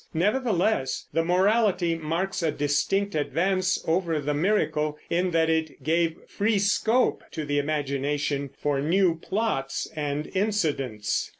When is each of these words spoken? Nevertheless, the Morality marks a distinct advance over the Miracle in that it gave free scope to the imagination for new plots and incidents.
Nevertheless, 0.15 1.05
the 1.13 1.23
Morality 1.23 1.93
marks 1.93 2.41
a 2.41 2.49
distinct 2.49 3.13
advance 3.13 3.79
over 3.87 4.19
the 4.19 4.33
Miracle 4.33 4.97
in 5.11 5.29
that 5.29 5.47
it 5.47 5.83
gave 5.83 6.17
free 6.27 6.57
scope 6.57 7.21
to 7.29 7.45
the 7.45 7.59
imagination 7.59 8.49
for 8.57 8.81
new 8.81 9.13
plots 9.13 9.87
and 9.95 10.31
incidents. 10.33 11.29